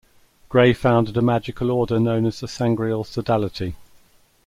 Gray 0.49 0.73
founded 0.73 1.15
a 1.15 1.21
magical 1.21 1.69
order 1.69 1.99
known 1.99 2.25
as 2.25 2.39
the 2.39 2.47
Sangreal 2.47 3.03
Sodality. 3.03 3.75